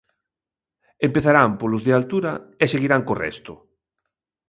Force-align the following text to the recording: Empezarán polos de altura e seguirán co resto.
Empezarán 1.07 1.51
polos 1.61 1.81
de 1.87 1.91
altura 1.99 2.31
e 2.63 2.65
seguirán 2.73 3.01
co 3.07 3.19
resto. 3.23 3.53